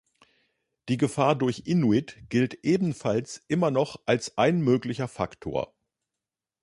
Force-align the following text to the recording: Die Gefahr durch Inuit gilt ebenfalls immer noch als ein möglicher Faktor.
Die 0.89 0.97
Gefahr 0.97 1.35
durch 1.35 1.61
Inuit 1.67 2.23
gilt 2.29 2.63
ebenfalls 2.65 3.39
immer 3.47 3.69
noch 3.69 4.01
als 4.07 4.35
ein 4.35 4.59
möglicher 4.61 5.07
Faktor. 5.07 5.75